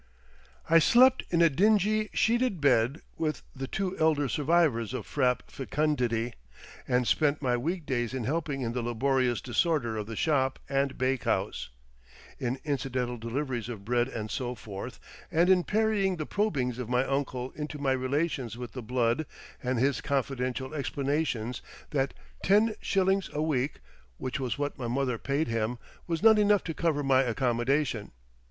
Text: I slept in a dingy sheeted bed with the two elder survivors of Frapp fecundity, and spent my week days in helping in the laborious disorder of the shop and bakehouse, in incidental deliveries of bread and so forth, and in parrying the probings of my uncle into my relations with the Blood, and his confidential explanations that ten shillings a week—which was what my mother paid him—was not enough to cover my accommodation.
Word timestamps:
I 0.67 0.79
slept 0.79 1.21
in 1.29 1.43
a 1.43 1.49
dingy 1.51 2.09
sheeted 2.11 2.59
bed 2.59 3.01
with 3.19 3.43
the 3.55 3.67
two 3.67 3.95
elder 3.99 4.27
survivors 4.27 4.95
of 4.95 5.05
Frapp 5.05 5.51
fecundity, 5.51 6.33
and 6.87 7.07
spent 7.07 7.43
my 7.43 7.55
week 7.55 7.85
days 7.85 8.15
in 8.15 8.23
helping 8.23 8.61
in 8.61 8.71
the 8.73 8.81
laborious 8.81 9.41
disorder 9.41 9.97
of 9.97 10.07
the 10.07 10.15
shop 10.15 10.57
and 10.67 10.97
bakehouse, 10.97 11.69
in 12.39 12.57
incidental 12.63 13.17
deliveries 13.19 13.69
of 13.69 13.85
bread 13.85 14.07
and 14.07 14.31
so 14.31 14.55
forth, 14.55 14.99
and 15.29 15.51
in 15.51 15.63
parrying 15.63 16.15
the 16.17 16.25
probings 16.25 16.79
of 16.79 16.89
my 16.89 17.05
uncle 17.05 17.51
into 17.51 17.77
my 17.77 17.91
relations 17.91 18.57
with 18.57 18.71
the 18.71 18.81
Blood, 18.81 19.27
and 19.61 19.77
his 19.77 20.01
confidential 20.01 20.73
explanations 20.73 21.61
that 21.91 22.15
ten 22.41 22.73
shillings 22.81 23.29
a 23.33 23.41
week—which 23.43 24.39
was 24.39 24.57
what 24.57 24.79
my 24.79 24.87
mother 24.87 25.19
paid 25.19 25.47
him—was 25.47 26.23
not 26.23 26.39
enough 26.39 26.63
to 26.63 26.73
cover 26.73 27.03
my 27.03 27.21
accommodation. 27.21 28.09